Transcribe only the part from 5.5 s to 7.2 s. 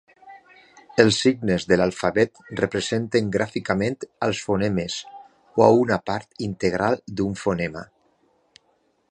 o a una part integral